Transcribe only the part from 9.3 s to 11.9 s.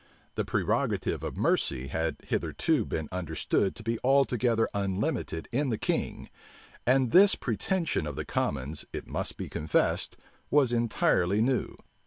be confessed, was entirely new.